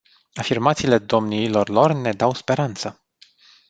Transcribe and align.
Afirmațiile 0.35 0.97
domniilor 0.97 1.69
lor 1.69 1.91
ne 1.93 2.13
dau 2.13 2.33
speranță. 2.33 3.05